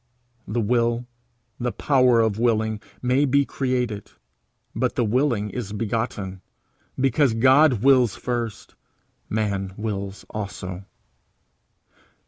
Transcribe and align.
The 0.47 0.59
will, 0.61 1.05
the 1.59 1.71
power 1.71 2.21
of 2.21 2.39
willing, 2.39 2.81
may 3.03 3.23
be 3.23 3.45
created, 3.45 4.09
but 4.75 4.95
the 4.95 5.03
willing 5.05 5.51
is 5.51 5.73
begotten. 5.73 6.41
Because 6.99 7.35
God 7.35 7.83
wills 7.83 8.15
first, 8.15 8.73
man 9.29 9.75
wills 9.77 10.25
also. 10.31 10.85